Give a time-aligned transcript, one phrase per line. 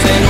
[0.00, 0.23] feels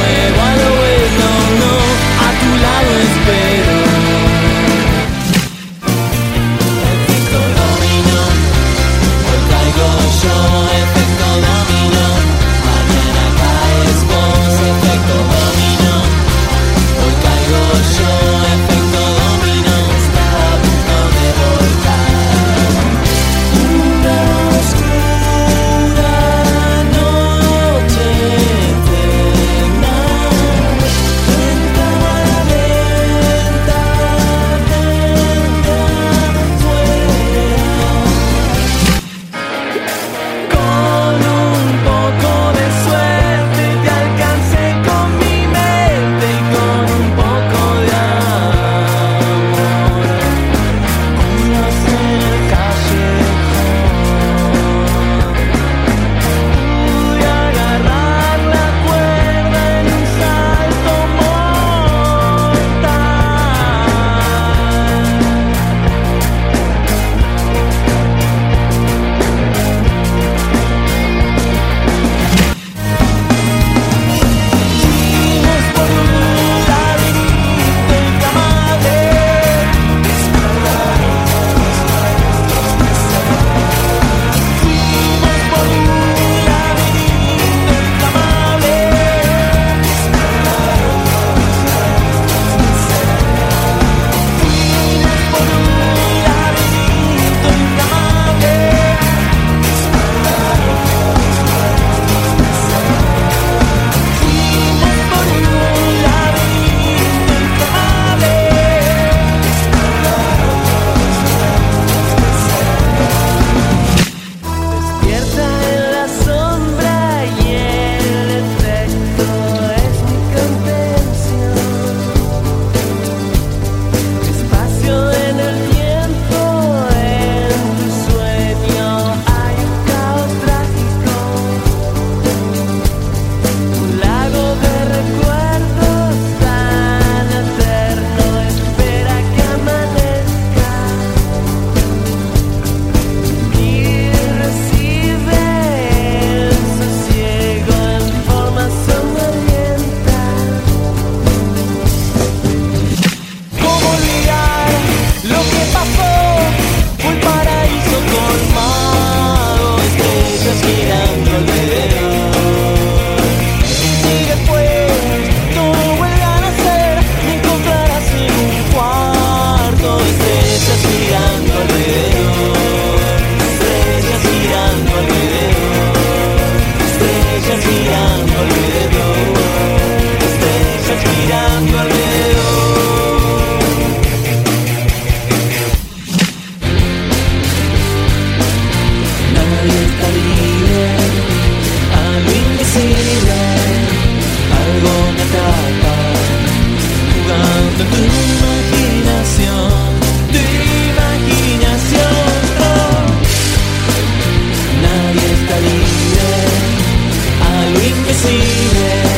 [208.15, 209.14] see it.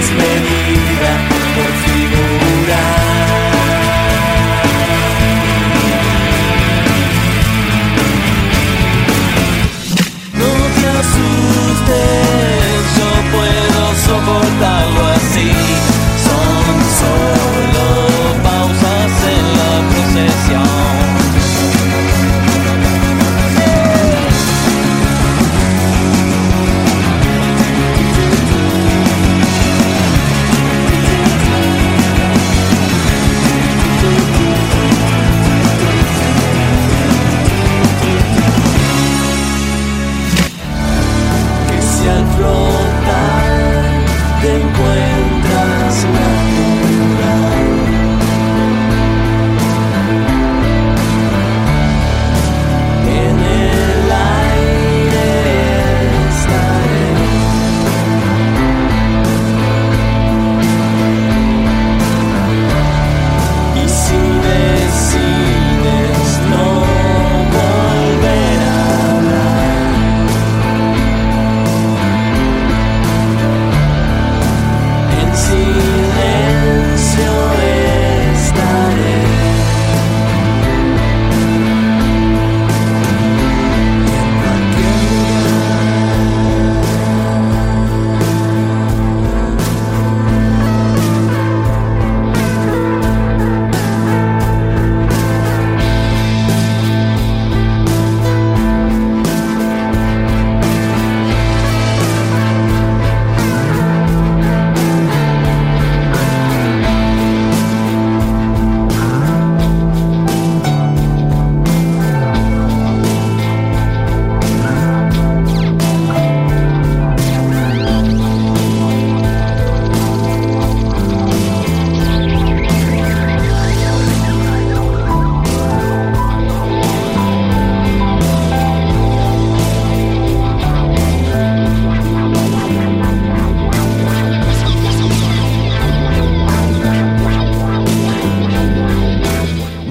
[0.00, 0.59] this man